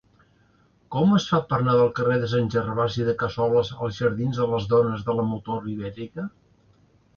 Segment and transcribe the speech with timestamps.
[0.93, 4.49] Com es fa per anar del carrer de Sant Gervasi de Cassoles als jardins de
[4.55, 6.29] les Dones de la Motor Ibèrica?